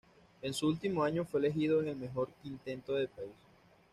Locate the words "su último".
0.55-1.03